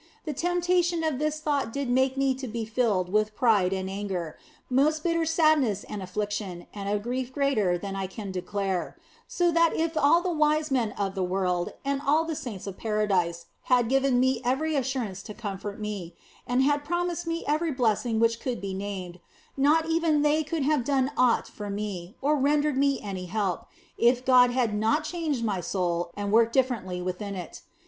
[0.25, 4.35] The temptation of this thought did make me to be rilled with pride and anger,
[4.67, 9.75] most bitter sadness and affliction and a grief greater than I can declare, so that
[9.75, 13.89] if all the wise men of the world and all the saints of paradise had
[13.89, 16.15] given me every assurance to comfort me
[16.47, 19.19] and had pro mised me every blessing which could be named,
[19.55, 23.67] not even they could have done aught for me or rendered me any help,
[23.99, 27.61] if God had not changed my soul and worked differently within it.